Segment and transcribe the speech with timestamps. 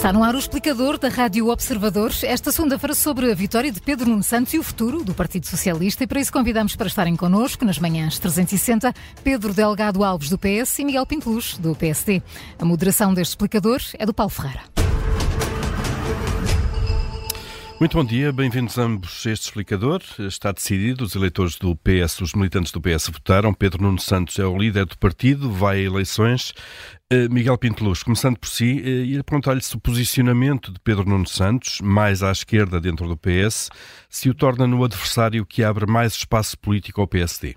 [0.00, 4.08] Está no ar o explicador da Rádio Observador, esta segunda-feira sobre a vitória de Pedro
[4.08, 6.04] Nuno Santos e o futuro do Partido Socialista.
[6.04, 10.78] E para isso convidamos para estarem connosco nas manhãs 360 Pedro Delgado Alves do PS
[10.78, 12.22] e Miguel Pinteluz do PSD.
[12.58, 14.62] A moderação deste explicador é do Paulo Ferreira.
[17.78, 20.02] Muito bom dia, bem-vindos ambos a este explicador.
[20.18, 23.52] Está decidido, os eleitores do PS, os militantes do PS votaram.
[23.52, 26.54] Pedro Nuno Santos é o líder do partido, vai a eleições.
[27.12, 31.80] Uh, Miguel Pinteluz, começando por si, ia perguntar-lhe se o posicionamento de Pedro Nuno Santos,
[31.80, 33.68] mais à esquerda dentro do PS,
[34.08, 37.56] se o torna no adversário que abre mais espaço político ao PSD.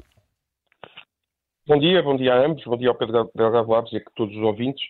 [1.67, 4.35] Bom dia, bom dia a ambos, bom dia ao Pedro Delgado Alves e a todos
[4.35, 4.83] os ouvintes.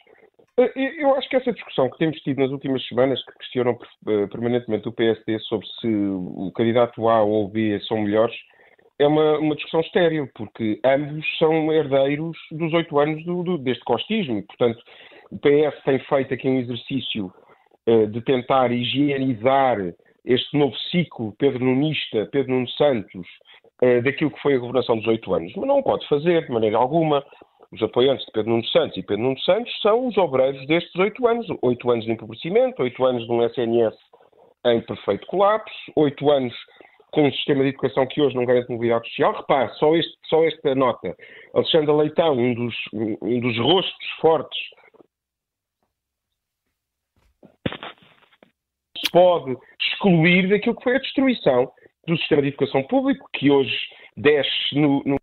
[0.58, 3.78] Eh, eu acho que essa discussão que temos tido nas últimas semanas, que questionam
[4.08, 8.36] eh, permanentemente o PSD sobre se o candidato A ou B são melhores,
[9.00, 13.84] é uma, uma discussão estéril, porque ambos são herdeiros dos oito anos do, do, deste
[13.84, 14.44] costismo.
[14.44, 14.84] Portanto,
[15.32, 17.34] o PS tem feito aqui um exercício
[17.88, 19.78] uh, de tentar higienizar
[20.26, 23.28] este novo ciclo Pedro Nunista, Pedro Nuno Santos,
[23.84, 25.52] uh, daquilo que foi a governação dos oito anos.
[25.56, 27.24] Mas não pode fazer, de maneira alguma
[27.72, 31.28] os apoiantes de Pedro Nuno Santos e Pedro Nuno Santos são os obreiros destes oito
[31.28, 31.48] anos.
[31.64, 33.96] Oito anos de empobrecimento, oito anos de um SNS
[34.68, 36.54] em perfeito colapso, oito anos
[37.14, 39.34] com um sistema de educação que hoje não garante mobilidade social.
[39.34, 41.16] Repare, só, este, só esta nota.
[41.54, 44.60] Alexandre Leitão, um dos, um dos rostos fortes
[49.12, 51.72] pode excluir daquilo que foi a destruição
[52.08, 53.78] do sistema de educação público, que hoje
[54.18, 55.18] desce no, no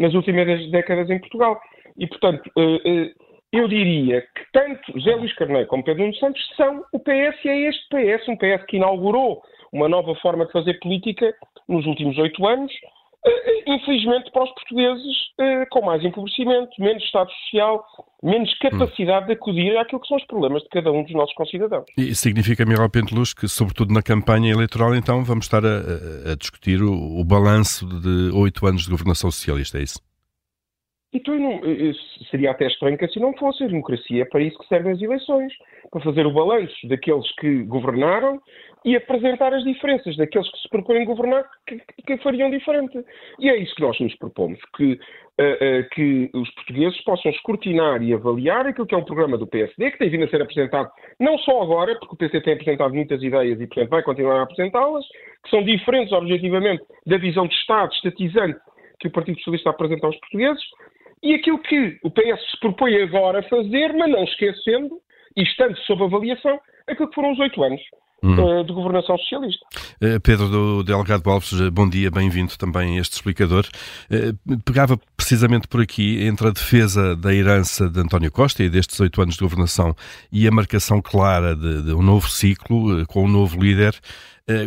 [0.00, 1.60] nas últimas décadas em Portugal.
[1.98, 3.14] E, portanto, eh, eh,
[3.52, 7.48] eu diria que tanto José Luís Carneiro como Pedro Nuno Santos são o PS e
[7.48, 11.34] é este PS, um PS que inaugurou uma nova forma de fazer política
[11.68, 12.72] nos últimos oito anos,
[13.26, 15.22] eh, infelizmente para os portugueses
[15.70, 17.84] com mais empobrecimento, menos Estado Social,
[18.22, 21.84] menos capacidade de acudir àquilo que são os problemas de cada um dos nossos concidadãos.
[21.96, 26.82] E significa, Miguel Penteluz, que, sobretudo na campanha eleitoral, então, vamos estar a, a discutir
[26.82, 30.00] o, o balanço de oito anos de governação socialista, é isso?
[31.14, 31.60] Então, não,
[32.30, 33.64] seria até estranho que assim não fosse.
[33.64, 35.52] A democracia é para isso que servem as eleições
[35.90, 38.40] para fazer o balanço daqueles que governaram
[38.84, 42.98] e apresentar as diferenças daqueles que se propõem governar que, que fariam diferente.
[43.38, 48.02] E é isso que nós nos propomos, que, uh, uh, que os portugueses possam escrutinar
[48.02, 50.90] e avaliar aquilo que é um programa do PSD, que tem vindo a ser apresentado
[51.20, 54.42] não só agora, porque o PSD tem apresentado muitas ideias e, portanto, vai continuar a
[54.44, 55.06] apresentá-las,
[55.44, 58.58] que são diferentes, objetivamente, da visão de Estado estatizante
[58.98, 60.62] que o Partido Socialista apresenta aos portugueses,
[61.22, 65.00] e aquilo que o PS se propõe agora a fazer, mas não esquecendo,
[65.36, 67.80] e estando sob avaliação, aquilo que foram os oito anos
[68.22, 68.64] uhum.
[68.64, 69.66] de governação socialista.
[70.00, 73.66] Eh, Pedro do Delgado Alves, eh, bom dia, bem-vindo também a este explicador.
[74.64, 79.20] Pegava precisamente por aqui entre a defesa da herança de António Costa e destes oito
[79.20, 79.94] anos de governação
[80.30, 83.94] e a marcação clara de, de um novo ciclo com um novo líder.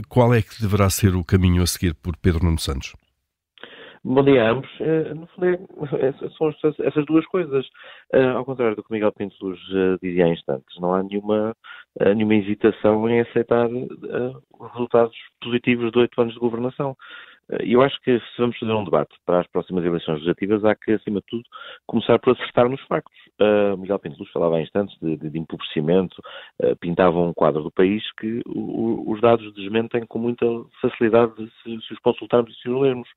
[0.08, 2.94] Qual é que deverá ser o caminho a seguir por Pedro Nuno Santos?
[4.08, 4.70] Bom dia a ambos.
[4.80, 6.54] Uh, no fundo, é, são
[6.86, 7.66] essas duas coisas.
[8.14, 11.56] Uh, ao contrário do que Miguel Pinto Luz uh, dizia há instantes, não há nenhuma,
[12.00, 13.68] nenhuma hesitação em aceitar
[14.74, 16.96] resultados positivos de oito anos de governação.
[17.62, 20.76] E eu acho que se vamos fazer um debate para as próximas eleições legislativas, há
[20.76, 21.44] que, acima de tudo,
[21.86, 23.16] começar por acertar nos factos.
[23.40, 26.16] Uh, Miguel Pinto Luz falava há instantes de, de, de empobrecimento,
[26.64, 30.46] uh, pintava um quadro do país que o, os dados desmentem com muita
[30.82, 33.10] facilidade se, se os consultarmos e se os lermos.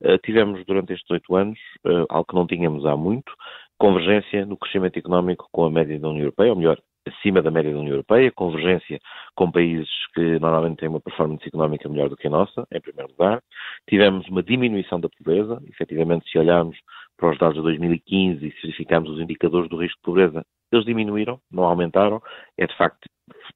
[0.00, 1.58] Uh, tivemos durante estes oito anos,
[2.08, 3.32] algo que não tínhamos há muito,
[3.78, 7.72] convergência no crescimento económico com a média da União Europeia, ou melhor, acima da média
[7.72, 8.98] da União Europeia, convergência
[9.34, 13.10] com países que normalmente têm uma performance económica melhor do que a nossa, em primeiro
[13.12, 13.42] lugar.
[13.88, 16.76] Tivemos uma diminuição da pobreza, efetivamente, se olharmos
[17.16, 20.84] para os dados de 2015 e se verificarmos os indicadores do risco de pobreza, eles
[20.84, 22.22] diminuíram, não aumentaram.
[22.58, 23.08] É de facto,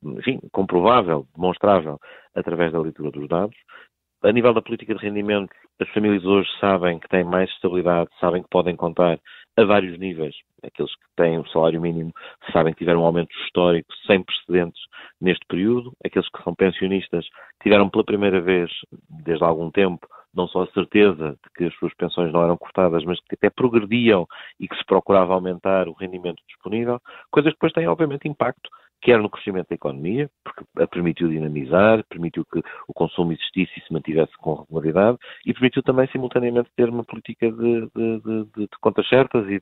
[0.02, 1.98] enfim, comprovável, demonstrável
[2.34, 3.56] através da leitura dos dados.
[4.22, 8.42] A nível da política de rendimento, as famílias hoje sabem que têm mais estabilidade, sabem
[8.42, 9.18] que podem contar
[9.58, 10.36] a vários níveis.
[10.62, 12.12] Aqueles que têm o salário mínimo
[12.52, 14.80] sabem que tiveram um aumento histórico sem precedentes
[15.20, 15.92] neste período.
[16.04, 17.26] Aqueles que são pensionistas
[17.62, 18.70] tiveram pela primeira vez,
[19.24, 23.04] desde algum tempo, não só a certeza de que as suas pensões não eram cortadas,
[23.04, 24.26] mas que até progrediam
[24.60, 27.00] e que se procurava aumentar o rendimento disponível,
[27.30, 32.04] coisas que depois têm, obviamente, impacto quer no crescimento da economia, porque a permitiu dinamizar,
[32.08, 36.88] permitiu que o consumo existisse e se mantivesse com regularidade, e permitiu também, simultaneamente, ter
[36.88, 39.60] uma política de, de, de, de contas certas e,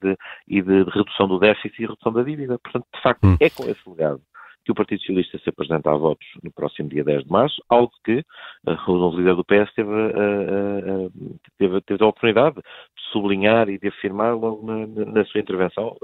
[0.49, 2.59] e de, redução do déficit e redução da dívida.
[2.59, 3.37] Portanto, de facto, hum.
[3.41, 4.21] é com esse legado
[4.67, 7.93] que o Partido Socialista se apresenta a votos no próximo dia 10 de março, algo
[8.05, 8.19] que
[8.67, 13.69] uh, o novo líder do PS teve, uh, uh, teve, teve a oportunidade de sublinhar
[13.69, 15.97] e de afirmar logo na, na sua intervenção,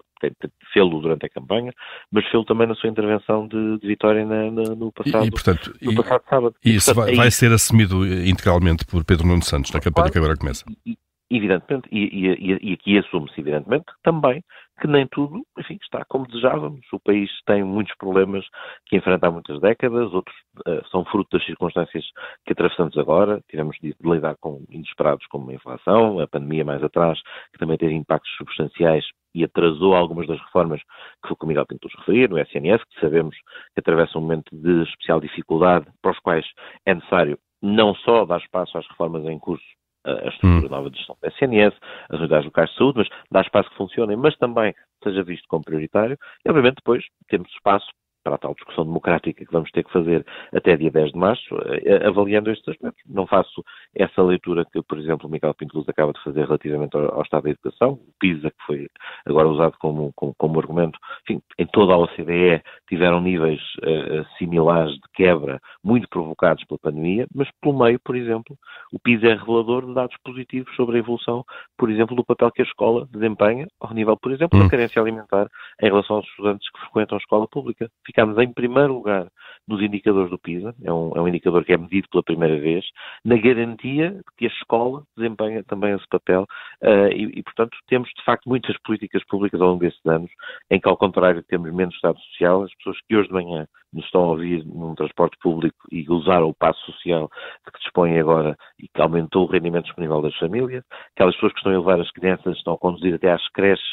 [0.72, 1.72] fê-lo durante a campanha,
[2.12, 5.30] mas fê-lo também na sua intervenção de, de vitória na, na, no, passado, e, e,
[5.32, 6.54] portanto, no passado sábado.
[6.64, 10.04] E isso portanto, vai, é vai ser assumido integralmente por Pedro Nuno Santos na campanha
[10.04, 10.64] claro, que agora começa.
[10.86, 10.96] E,
[11.36, 14.42] evidentemente, e, e, e aqui assume-se, evidentemente, também
[14.80, 16.80] que nem tudo, enfim, está como desejávamos.
[16.92, 18.44] O país tem muitos problemas
[18.86, 20.36] que enfrenta há muitas décadas, outros
[20.66, 22.04] uh, são fruto das circunstâncias
[22.44, 23.40] que atravessamos agora.
[23.48, 27.20] Tivemos de, lidar com inesperados como a inflação, a pandemia mais atrás,
[27.52, 30.80] que também teve impactos substanciais e atrasou algumas das reformas
[31.24, 35.20] que o Miguel Pinto referia, no SNS, que sabemos que atravessa um momento de especial
[35.20, 36.46] dificuldade, para os quais
[36.84, 39.64] é necessário não só dar espaço às reformas em curso,
[40.04, 40.68] a estrutura hum.
[40.68, 41.74] nova de gestão da SNS,
[42.10, 45.64] as unidades locais de saúde, mas dá espaço que funcionem, mas também seja visto como
[45.64, 46.18] prioritário.
[46.44, 47.86] E, obviamente, depois temos espaço
[48.22, 51.54] para a tal discussão democrática que vamos ter que fazer até dia 10 de março,
[51.84, 53.02] eh, avaliando estes aspectos.
[53.08, 53.64] Não faço
[53.94, 57.22] essa leitura que, por exemplo, o Miguel Pinto Luz acaba de fazer relativamente ao, ao
[57.22, 58.88] Estado da Educação, o PISA, que foi
[59.26, 60.98] agora usado como, como, como argumento.
[61.22, 67.26] Enfim, em toda a OCDE tiveram níveis uh, similares de quebra, muito provocados pela pandemia,
[67.34, 68.56] mas pelo meio, por exemplo,
[68.92, 71.44] o PISA é revelador de dados positivos sobre a evolução,
[71.76, 74.68] por exemplo, do papel que a escola desempenha ao nível, por exemplo, da hum.
[74.68, 75.48] carência alimentar
[75.80, 79.26] em relação aos estudantes que frequentam a escola pública ficamos em primeiro lugar
[79.66, 82.84] nos indicadores do PISA, é um, é um indicador que é medido pela primeira vez,
[83.24, 86.42] na garantia de que a escola desempenha também esse papel
[86.82, 90.30] uh, e, e, portanto, temos de facto muitas políticas públicas ao longo destes anos
[90.70, 94.04] em que, ao contrário, temos menos Estado Social, as pessoas que hoje de manhã nos
[94.04, 97.30] estão a ouvir num transporte público e usaram o passo social
[97.64, 100.84] de que dispõem agora e que aumentou o rendimento disponível das famílias,
[101.14, 103.86] aquelas pessoas que estão a levar as crianças, estão a conduzir até às creches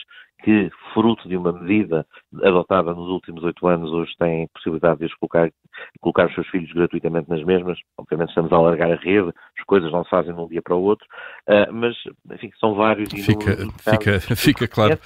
[0.44, 2.06] que, fruto de uma medida
[2.44, 5.52] adotada nos últimos oito anos, hoje têm possibilidade de os colocar,
[6.00, 7.78] colocar os seus filhos gratuitamente nas mesmas.
[7.98, 10.76] Obviamente estamos a alargar a rede, as coisas não se fazem de um dia para
[10.76, 11.06] o outro,
[11.48, 11.96] uh, mas,
[12.32, 15.00] enfim, são vários fica, fica, fica claro.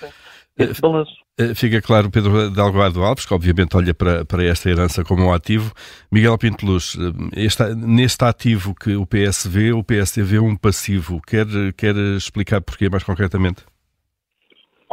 [0.57, 1.11] Esse balanço.
[1.39, 5.33] Eh, fica claro, Pedro Delgado Alves, que obviamente olha para, para esta herança como um
[5.33, 5.73] ativo.
[6.11, 11.19] Miguel Pinto Luz, eh, neste ativo que o PS vê, o PSD vê um passivo.
[11.25, 13.63] Quer, quer explicar porquê mais concretamente?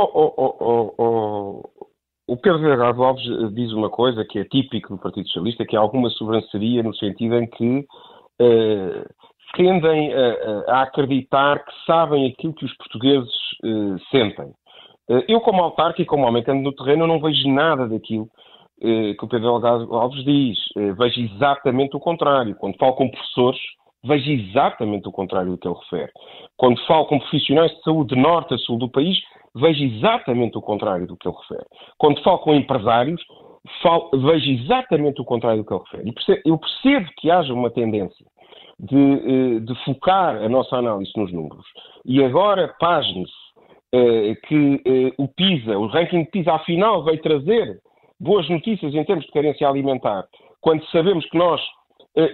[0.03, 1.85] Oh, oh, oh,
[2.27, 5.79] o Pedro Delgado Alves diz uma coisa que é típico do Partido Socialista, que é
[5.79, 7.81] alguma sobranceria no sentido em que
[8.41, 9.05] uh,
[9.55, 13.31] tendem a, a, acreditar que sabem aquilo que os portugueses
[13.63, 14.47] uh, sentem.
[15.07, 18.27] Uh, eu, como autarca e como homem que ando no terreno, não vejo nada daquilo
[18.81, 20.59] que o Pedro Delgado Alves diz.
[20.97, 22.57] vejo exatamente o contrário.
[22.57, 23.61] Quando falo com professores,
[24.03, 26.11] vejo exatamente o contrário do que ele refere.
[26.57, 29.19] Quando falo com profissionais de saúde de norte a sul do país,
[29.55, 31.67] vejo exatamente o contrário do que ele refere.
[31.99, 33.23] Quando falo com empresários,
[33.83, 36.13] falo, vejo exatamente o contrário do que ele refere.
[36.13, 38.27] Percebo, eu percebo que haja uma tendência
[38.79, 41.67] de, eh, de, focar a nossa análise nos números.
[42.05, 43.33] E agora, pasme-se
[43.93, 47.81] eh, que eh, o PISA, o ranking PISA, afinal, veio trazer
[48.19, 50.25] boas notícias em termos de carência alimentar,
[50.61, 51.61] quando sabemos que nós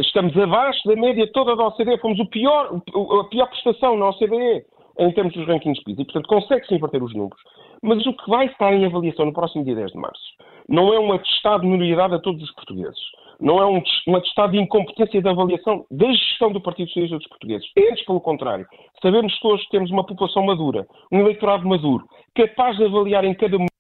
[0.01, 2.81] estamos abaixo da média toda da OCDE, fomos o pior,
[3.21, 4.65] a pior prestação na OCDE
[4.99, 6.03] em termos dos rankings PISA.
[6.03, 7.41] E, portanto, consegue-se inverter os números.
[7.83, 10.37] Mas o que vai estar em avaliação no próximo dia 10 de março
[10.69, 12.99] não é um atestado de minoridade a todos os portugueses.
[13.39, 17.29] Não é um, um atestado de incompetência de avaliação da gestão do Partido Socialista dos
[17.29, 17.69] Portugueses.
[17.79, 18.67] Antes, pelo contrário.
[19.03, 23.57] Sabemos que hoje temos uma população madura, um eleitorado maduro, capaz de avaliar em cada
[23.57, 23.71] momento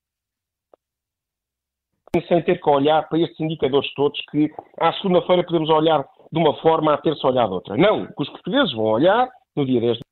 [2.29, 4.50] sem ter que olhar para estes indicadores todos que
[4.81, 6.02] à segunda-feira podemos olhar
[6.33, 7.76] de uma forma a ter-se olhado de outra.
[7.76, 10.02] Não, que os portugueses vão olhar no dia 10 de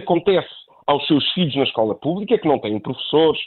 [0.00, 0.48] acontece
[0.86, 3.40] aos seus filhos na escola pública, que não têm professores,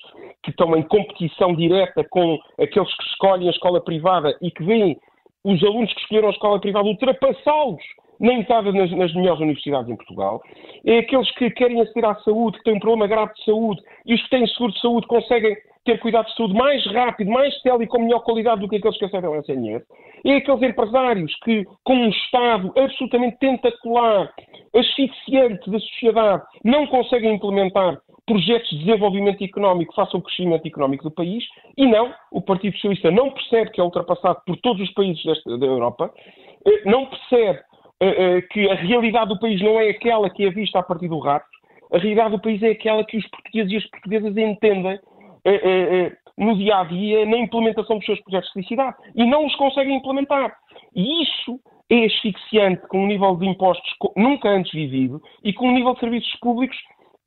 [0.44, 4.98] que estão em competição direta com aqueles que escolhem a escola privada e que veem
[5.44, 7.84] os alunos que escolheram a escola privada ultrapassá-los
[8.20, 10.42] metade nas, nas melhores universidades em Portugal.
[10.86, 14.14] É aqueles que querem aceder à saúde, que têm um problema grave de saúde, e
[14.14, 15.56] os que têm seguro de saúde conseguem
[15.86, 18.98] ter cuidado de saúde mais rápido, mais célere e com melhor qualidade do que aqueles
[18.98, 19.86] que acedem ao SNS.
[20.26, 24.34] É aqueles empresários que, com um Estado absolutamente tentacular,
[24.76, 27.98] asfixiante da sociedade, não conseguem implementar
[28.28, 31.46] projetos de desenvolvimento económico façam o crescimento económico do país,
[31.78, 35.58] e não, o Partido Socialista não percebe que é ultrapassado por todos os países desta,
[35.58, 36.14] da Europa,
[36.68, 37.60] eh, não percebe
[38.52, 41.46] que a realidade do país não é aquela que é vista a partir do rato,
[41.92, 45.00] a realidade do país é aquela que os portugueses e as portuguesas entendem
[46.38, 49.96] no dia a dia na implementação dos seus projetos de felicidade e não os conseguem
[49.96, 50.56] implementar.
[50.96, 55.74] E isso é asfixiante com um nível de impostos nunca antes vivido e com um
[55.74, 56.78] nível de serviços públicos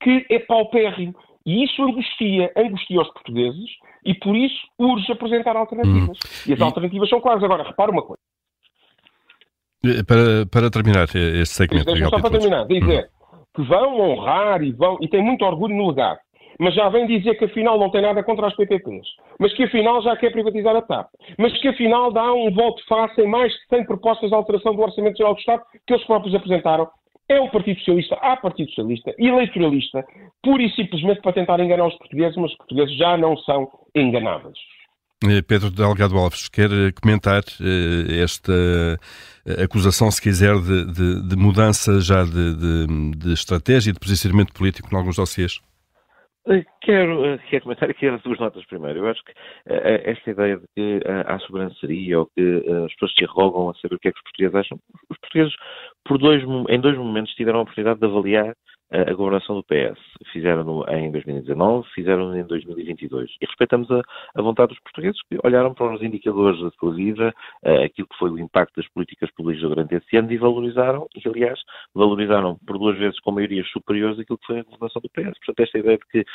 [0.01, 1.15] que é paupérrimo.
[1.45, 3.69] E isso angustia, angustia os portugueses
[4.05, 6.17] e por isso urge apresentar alternativas.
[6.17, 6.49] Hum.
[6.49, 7.43] E as alternativas são claras.
[7.43, 8.21] Agora, repara uma coisa.
[9.83, 11.95] Eh, para, para terminar este segmento.
[12.09, 13.37] Só para terminar, dizer, hum.
[13.55, 16.19] que vão honrar e vão e têm muito orgulho no legado.
[16.59, 19.07] Mas já vem dizer que afinal não tem nada contra as PPPs.
[19.39, 21.07] Mas que afinal já quer privatizar a TAP.
[21.35, 24.81] Mas que afinal dá um voto face em mais de 100 propostas de alteração do
[24.83, 26.87] Orçamento Geral do Estado que eles próprios apresentaram.
[27.27, 30.05] É um Partido Socialista, há Partido Socialista, eleitoralista,
[30.43, 34.57] pura e simplesmente para tentar enganar os portugueses, mas os portugueses já não são enganáveis.
[35.23, 38.97] Eh, Pedro Delgado Alves, quer eh, comentar uh, esta
[39.63, 42.55] acusação, se quiser, de, de, de mudança já de,
[43.15, 45.59] de, estratégia e de posicionamento político em alguns dossiês?
[46.81, 48.99] Quero, quero comentar aqui as duas notas primeiro.
[48.99, 49.31] Eu acho que
[49.67, 53.99] esta ideia de que há sobranceria ou que as pessoas se arrogam a saber o
[53.99, 55.53] que é que os portugueses acham, os portugueses,
[56.03, 58.55] por dois, em dois momentos, tiveram a oportunidade de avaliar
[58.91, 59.99] a governação do PS.
[60.31, 63.31] Fizeram-no em 2019, fizeram-no em 2022.
[63.41, 64.01] E respeitamos a,
[64.35, 67.33] a, vontade dos portugueses que olharam para os indicadores da sua vida,
[67.83, 71.59] aquilo que foi o impacto das políticas públicas durante esse ano e valorizaram, e aliás,
[71.95, 75.37] valorizaram por duas vezes com maiorias superiores aquilo que foi a governação do PS.
[75.39, 76.25] Portanto, esta ideia de que,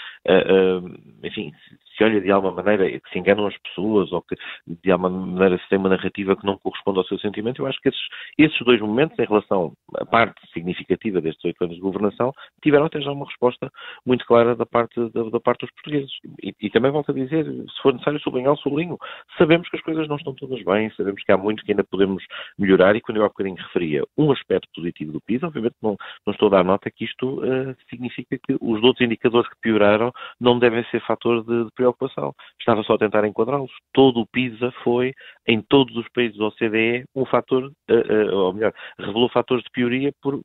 [1.22, 1.52] enfim,
[1.96, 4.36] se olha de alguma maneira, que se enganam as pessoas ou que
[4.66, 7.80] de alguma maneira se tem uma narrativa que não corresponde ao seu sentimento, eu acho
[7.80, 8.00] que esses,
[8.38, 13.00] esses dois momentos, em relação à parte significativa destes oito anos de governação, tiveram até
[13.00, 13.70] já uma resposta
[14.04, 16.10] muito clara da parte, da, da parte dos portugueses.
[16.42, 18.98] E, e, também volto a dizer, se for necessário sublinhar, sublinho.
[19.38, 22.24] Sabemos que as coisas não estão todas bem, sabemos que há muito que ainda podemos
[22.58, 26.32] melhorar e quando eu há bocadinho referia um aspecto positivo do PISA, obviamente não, não
[26.32, 30.58] estou a dar nota que isto uh, significa que os outros indicadores que pioraram não
[30.58, 32.34] devem ser fator de, de preocupação.
[32.58, 33.70] Estava só a tentar enquadrá-los.
[33.92, 35.12] Todo o PISA foi,
[35.46, 39.70] em todos os países da OCDE, um fator, uh, uh, ou melhor, revelou fatores de
[39.70, 40.40] pioria por,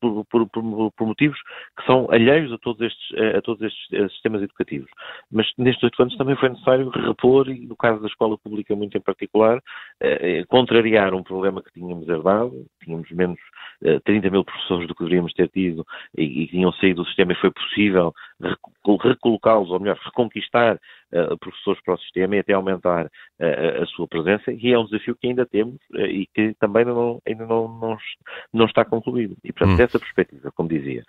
[0.00, 1.38] por, por, por motivos
[1.76, 4.90] que são alheios a todos estes, a todos estes eh, sistemas educativos.
[5.30, 8.96] Mas nestes oito anos também foi necessário repor, e no caso da escola pública muito
[8.96, 9.60] em particular,
[10.00, 12.52] eh, contrariar um problema que tínhamos herdado,
[12.82, 13.38] tínhamos menos
[14.04, 17.32] 30 eh, mil professores do que deveríamos ter tido e, e tinham saído do sistema
[17.32, 20.76] e foi possível recolocá-los, ou melhor, reconquistar
[21.12, 24.84] uh, professores para o sistema e até aumentar uh, a sua presença, e é um
[24.84, 27.98] desafio que ainda temos uh, e que também não, ainda não, não,
[28.52, 29.36] não, está concluído.
[29.44, 29.76] E, portanto, hum.
[29.76, 31.02] dessa perspectiva, como dizia,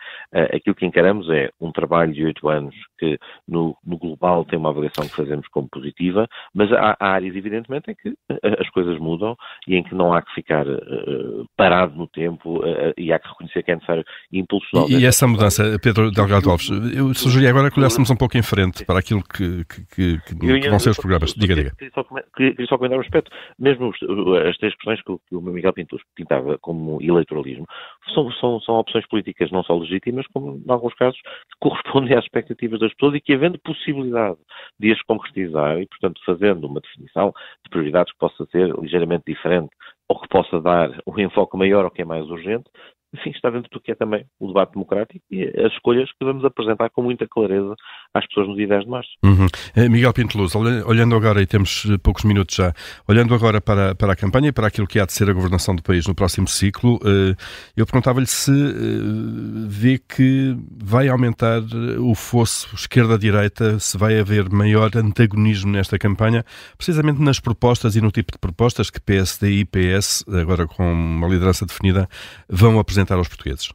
[0.53, 3.17] aquilo que encaramos é um trabalho de oito anos que,
[3.47, 7.91] no, no, global, tem uma avaliação que fazemos como positiva, mas há, há áreas, evidentemente,
[7.91, 8.15] em que
[8.59, 9.35] as coisas mudam
[9.67, 10.65] e em que não há que ficar
[11.55, 12.61] parado no tempo
[12.97, 14.89] e há que reconhecer que é necessário impulsionar.
[14.89, 18.41] E, e essa mudança, Pedro Delgado Alves, eu sugeria agora que olhássemos um pouco em
[18.41, 20.19] frente para aquilo que, que, que,
[20.61, 21.33] que vão ser os programas.
[21.33, 21.71] Diga, diga.
[21.77, 22.03] Queria só,
[22.35, 23.31] queria só comentar um aspecto.
[23.57, 23.91] Mesmo
[24.47, 27.65] as três questões que, que o Miguel Pinto pintava como eleitoralismo
[28.13, 31.19] são, são, são opções políticas não só legítimas, como, em alguns casos,
[31.59, 34.37] correspondem às expectativas das pessoas e que, havendo possibilidade
[34.79, 37.33] de as concretizar e, portanto, fazendo uma definição
[37.63, 39.69] de prioridades que possa ser ligeiramente diferente
[40.07, 42.65] ou que possa dar um enfoque maior ao que é mais urgente,
[43.13, 46.45] enfim, está dentro do que é também o debate democrático e as escolhas que vamos
[46.45, 47.75] apresentar com muita clareza
[48.13, 49.09] às pessoas no dia 10 de março.
[49.23, 49.47] Uhum.
[49.75, 52.73] Eh, Miguel Pinto Luz, olhando agora, e temos eh, poucos minutos já,
[53.07, 55.75] olhando agora para, para a campanha e para aquilo que há de ser a governação
[55.75, 57.35] do país no próximo ciclo, eh,
[57.75, 58.51] eu perguntava-lhe se
[59.67, 61.61] vê que vai aumentar
[61.99, 66.43] o fosso esquerda-direita, se vai haver maior antagonismo nesta campanha,
[66.77, 71.27] precisamente nas propostas e no tipo de propostas que PSD e PS, agora com uma
[71.27, 72.07] liderança definida,
[72.47, 73.73] vão apresentar apresentar aos portugueses?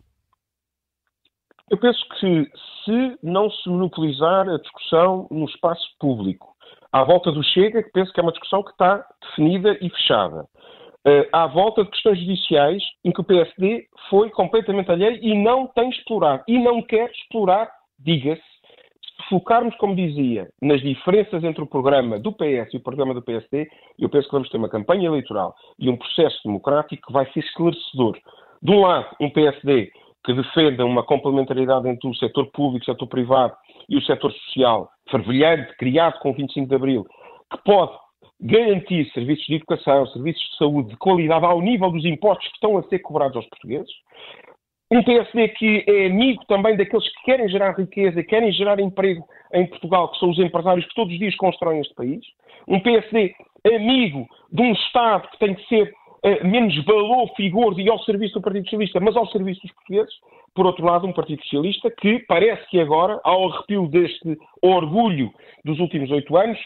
[1.70, 2.50] Eu penso que
[2.84, 6.54] se não se monopolizar a discussão no espaço público,
[6.92, 10.42] à volta do Chega, que penso que é uma discussão que está definida e fechada,
[10.42, 15.66] uh, à volta de questões judiciais, em que o PSD foi completamente alheio e não
[15.66, 18.42] tem explorado, e não quer explorar, diga-se,
[19.22, 23.22] se focarmos, como dizia, nas diferenças entre o programa do PS e o programa do
[23.22, 27.24] PSD, eu penso que vamos ter uma campanha eleitoral e um processo democrático que vai
[27.32, 28.18] ser esclarecedor.
[28.62, 29.90] De um lado, um PSD
[30.24, 33.54] que defenda uma complementaridade entre o setor público, o setor privado
[33.88, 37.06] e o setor social, fervilhante, criado com o 25 de Abril,
[37.50, 37.92] que pode
[38.40, 42.78] garantir serviços de educação, serviços de saúde de qualidade ao nível dos impostos que estão
[42.78, 43.90] a ser cobrados aos portugueses.
[44.90, 49.66] Um PSD que é amigo também daqueles que querem gerar riqueza, querem gerar emprego em
[49.66, 52.24] Portugal, que são os empresários que todos os dias constroem este país.
[52.68, 53.34] Um PSD
[53.66, 55.92] amigo de um Estado que tem que ser
[56.42, 60.14] menos valor, figor e ao serviço do Partido Socialista, mas ao serviço dos portugueses.
[60.54, 65.30] Por outro lado, um Partido Socialista que parece que agora, ao arrepio deste orgulho
[65.64, 66.58] dos últimos oito anos,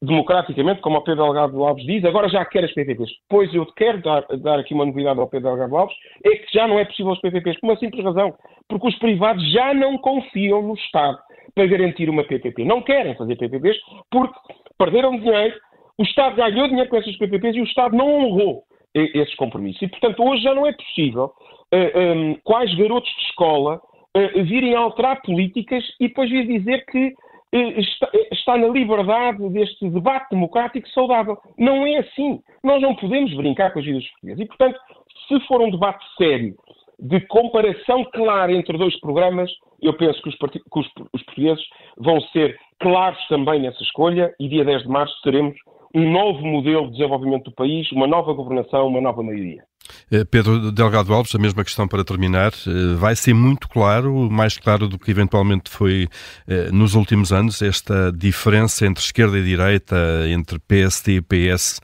[0.00, 3.10] democraticamente, como o Pedro Delgado Alves diz, agora já quer as PPPs.
[3.28, 6.66] Pois eu quero dar, dar aqui uma novidade ao Pedro Delgado Alves, é que já
[6.66, 8.34] não é possível as PPPs, por uma simples razão,
[8.68, 11.18] porque os privados já não confiam no Estado
[11.54, 12.64] para garantir uma PPP.
[12.64, 13.76] Não querem fazer PPPs
[14.10, 14.38] porque
[14.76, 15.54] perderam dinheiro,
[15.98, 18.64] o Estado ganhou dinheiro com essas PPPs e o Estado não honrou
[18.94, 19.82] esses compromissos.
[19.82, 21.32] E, portanto, hoje já não é possível
[21.72, 23.80] um, quais garotos de escola
[24.16, 27.08] uh, virem alterar políticas e depois vir dizer que
[27.54, 31.36] uh, está, está, na liberdade deste debate democrático saudável.
[31.58, 32.40] Não é assim.
[32.62, 34.40] Nós não podemos brincar com as vidas portuguesas.
[34.40, 34.80] E, portanto,
[35.28, 36.54] se for um debate sério,
[36.98, 41.64] de comparação clara entre dois programas, eu penso que os, que os, os portugueses
[41.96, 45.56] vão ser claros também nessa escolha e dia 10 de março teremos
[45.94, 49.62] um novo modelo de desenvolvimento do país, uma nova governação, uma nova maioria.
[50.10, 52.52] Eh, Pedro Delgado Alves, a mesma questão para terminar.
[52.66, 56.08] Eh, vai ser muito claro, mais claro do que eventualmente foi
[56.46, 59.96] eh, nos últimos anos, esta diferença entre esquerda e direita,
[60.28, 61.80] entre PSD e PS,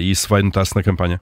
[0.00, 1.20] isso vai notar-se na campanha?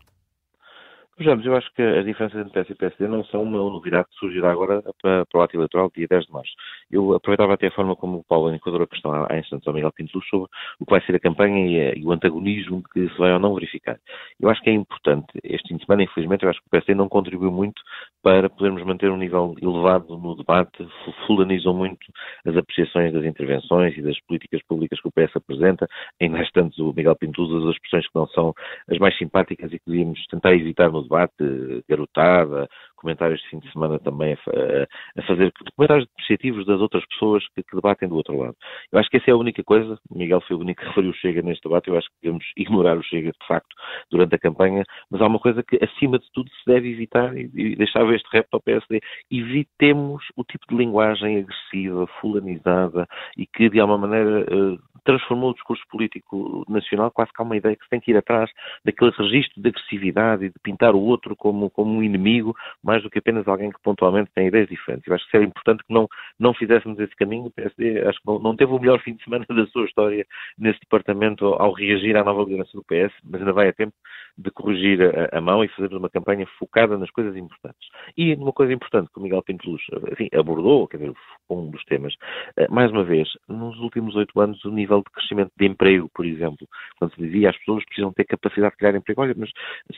[1.19, 4.15] Vejamos, eu acho que as diferenças entre PS e PSD não são uma novidade que
[4.21, 6.53] surgirá agora para, para o ato eleitoral, dia 10 de março.
[6.93, 9.91] Eu aproveitava até a forma como o Paulo indicador a questão há instantes ao Miguel
[9.91, 10.49] Pinto sobre
[10.79, 13.53] o que vai ser a campanha e, e, o antagonismo que se vai ou não
[13.53, 13.99] verificar.
[14.39, 16.95] Eu acho que é importante, este fim de semana, infelizmente, eu acho que o PSD
[16.95, 17.83] não contribuiu muito
[18.23, 20.87] para podermos manter um nível elevado no debate,
[21.27, 21.99] fulanizam muito
[22.47, 25.89] as apreciações das intervenções e das políticas públicas que o PS apresenta,
[26.21, 28.55] ainda instantes o Miguel Pinto usa as expressões que não são
[28.89, 33.73] as mais simpáticas e que devíamos tentar evitar no debate, garotada, comentários de fim de
[33.73, 38.37] semana também a, a fazer comentários depreciativos das outras pessoas que, que, debatem do outro
[38.37, 38.57] lado.
[38.93, 41.14] Eu acho que essa é a única coisa, Miguel foi o único que referiu o
[41.14, 43.75] Chega neste debate, eu acho que devemos ignorar o Chega de facto
[44.11, 47.50] durante a campanha, mas há uma coisa que acima de tudo se deve evitar e,
[47.55, 49.00] e deixava este repto ao PSD,
[49.31, 55.55] evitemos o tipo de linguagem agressiva, fulanizada e que de alguma maneira uh, transformou o
[55.55, 58.50] discurso político nacional, quase que há uma ideia que se tem que ir atrás
[58.85, 62.55] daquele registro de agressividade e de pintar o outro como, como um inimigo,
[62.88, 65.07] mais do que apenas alguém que pontualmente tem ideias diferentes.
[65.07, 66.09] Eu acho que seria importante que não,
[66.40, 67.45] não fizéssemos esse caminho.
[67.45, 70.25] O PSD acho que não, não teve o melhor fim de semana da sua história
[70.59, 73.92] nesse departamento ao reagir à nova liderança do PS, mas ainda vai a tempo
[74.38, 77.88] de corrigir a, a mão e fazermos uma campanha focada nas coisas importantes.
[78.16, 81.12] E uma coisa importante que o Miguel Pinto Luz enfim, abordou, quer dizer,
[81.50, 82.14] um dos temas,
[82.57, 86.24] eh, mais uma vez, nos últimos oito anos o nível de crescimento de emprego, por
[86.24, 86.66] exemplo,
[86.98, 89.51] quando se dizia as pessoas precisam ter capacidade de criar emprego, olha, mas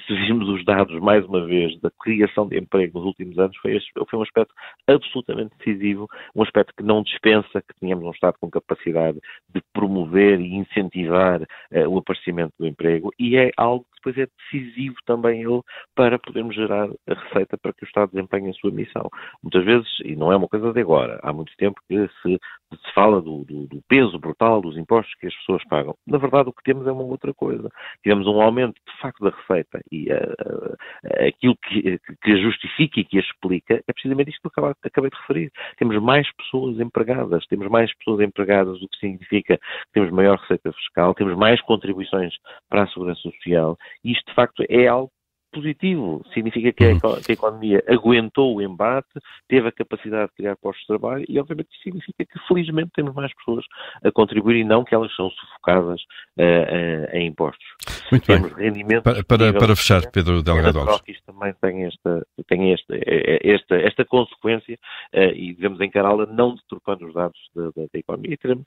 [0.06, 3.78] se virmos os dados, mais uma vez, da criação de emprego nos últimos anos, foi,
[4.08, 4.54] foi um aspecto
[4.86, 10.40] absolutamente decisivo, um aspecto que não dispensa que tenhamos um Estado com capacidade de promover
[10.40, 15.60] e incentivar uh, o aparecimento do emprego e é algo depois é decisivo também ele
[15.94, 19.08] para podermos gerar a receita para que o Estado desempenhe a sua missão.
[19.42, 22.38] Muitas vezes, e não é uma coisa de agora, há muito tempo que se,
[22.74, 25.94] se fala do, do, do, peso brutal dos impostos que as pessoas pagam.
[26.06, 27.68] Na verdade, o que temos é uma outra coisa.
[28.02, 33.00] Tivemos um aumento, de facto, da receita e uh, uh, aquilo que, que a justifica
[33.00, 35.52] e que a explica é precisamente isto que eu acabei de referir.
[35.76, 40.72] Temos mais pessoas empregadas, temos mais pessoas empregadas, o que significa que temos maior receita
[40.72, 42.34] fiscal, temos mais contribuições
[42.68, 45.12] para a segurança social isto, de facto, é algo
[45.52, 46.24] positivo.
[46.32, 47.20] Significa que a, uhum.
[47.20, 49.08] que a, economia aguentou o embate,
[49.48, 53.32] teve a capacidade de criar postos de trabalho e, obviamente, significa que, felizmente, temos mais
[53.34, 53.64] pessoas
[54.04, 56.00] a contribuir e não que elas são sufocadas
[56.38, 57.64] uh, uh, em impostos.
[58.10, 58.66] Muito temos bem.
[58.66, 61.02] Rendimentos para, para, para fechar, Pedro Delgado Alves.
[61.06, 62.94] Isto também tem esta, tem esta,
[63.42, 64.78] esta, esta consequência
[65.14, 68.64] uh, e devemos encará-la não deturpando os dados da, da, da economia e teremos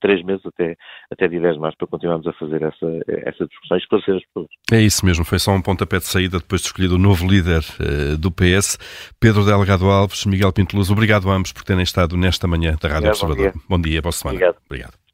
[0.00, 0.76] três meses até,
[1.10, 4.24] até dia 10 de março para continuarmos a fazer essa, essa discussão e esclarecer as
[4.26, 4.48] pessoas.
[4.72, 7.26] É isso mesmo, foi só um pontapé de saída saída depois de escolhido o novo
[7.26, 8.78] líder uh, do PS,
[9.18, 10.90] Pedro Delgado Alves, Miguel Pinto Luz.
[10.90, 13.52] Obrigado a ambos por terem estado nesta manhã da Rádio Observador.
[13.52, 14.36] Bom dia, bom dia boa semana.
[14.36, 14.56] Obrigado.
[14.66, 15.05] Obrigado.